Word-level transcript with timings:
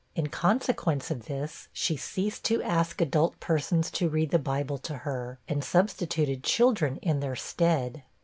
In 0.15 0.29
consequence 0.29 1.11
of 1.11 1.25
this, 1.25 1.67
she 1.71 1.95
ceased 1.95 2.43
to 2.45 2.59
ask 2.63 2.99
adult 3.01 3.39
persons 3.39 3.91
to 3.91 4.09
read 4.09 4.31
the 4.31 4.39
Bible 4.39 4.79
to 4.79 4.95
her, 5.05 5.37
and 5.47 5.63
substituted 5.63 6.43
children 6.43 6.97
in 7.03 7.19
their 7.19 7.35
stead. 7.35 8.01